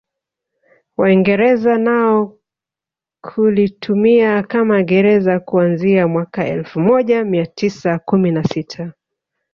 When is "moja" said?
6.79-7.23